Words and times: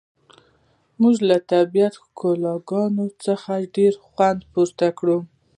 موږ 1.01 1.15
له 1.29 1.37
طبیعي 1.51 1.89
ښکلاګانو 2.01 3.05
څخه 3.25 3.51
ډیر 3.75 3.93
خوند 4.05 4.39
پورته 4.51 4.87
کړ 4.97 5.07